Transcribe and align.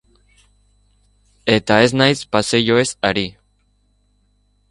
Eta 1.57 1.77
ez 1.87 1.91
naiz 2.03 2.23
paseilloez 2.37 2.89
ari. 3.11 3.27